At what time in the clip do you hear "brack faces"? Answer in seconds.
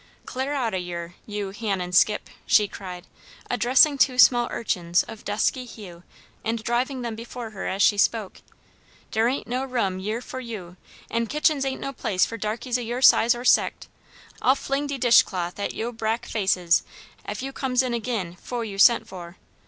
15.91-16.81